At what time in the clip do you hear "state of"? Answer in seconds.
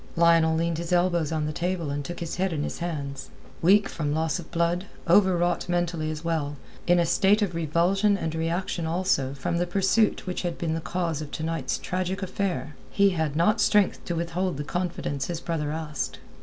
7.05-7.53